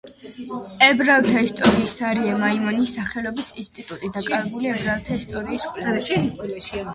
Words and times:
ებრაელთა 0.85 1.43
ისტორიის 1.47 1.93
არიე 2.11 2.31
მაიმონის 2.45 2.95
სახელობის 2.99 3.51
ინსტიტუტი 3.65 4.11
დაკავებულია 4.17 4.73
ებრაელთა 4.81 5.21
ისტორიის 5.21 5.69
კვლევით. 5.77 6.43